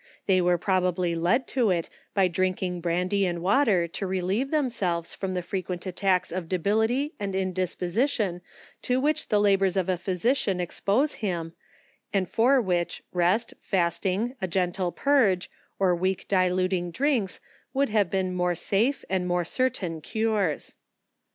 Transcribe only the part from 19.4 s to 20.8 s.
certain cures.